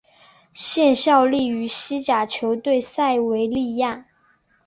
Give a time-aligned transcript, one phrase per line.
[0.51, 4.07] 现效力于西甲球队塞维利亚。